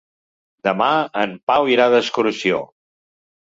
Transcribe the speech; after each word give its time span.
Demà 0.67 0.87
en 1.25 1.35
Pau 1.51 1.69
irà 1.75 1.87
d'excursió. 1.97 2.63